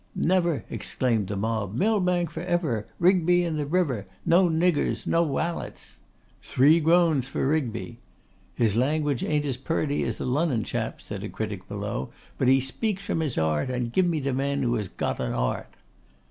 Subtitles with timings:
[0.15, 1.75] 'Never!' exclaimed the mob.
[1.75, 2.87] 'Millbank for ever!
[2.97, 4.07] Rigby in the river!
[4.25, 5.99] No niggers, no walets!'
[6.41, 7.99] 'Three groans for Rigby.'
[8.55, 12.09] 'His language ain't as purty as the Lunnun chap's,' said a critic below;
[12.39, 15.27] 'but he speaks from his 'art: and give me the man who 'as got a
[15.33, 15.71] 'art.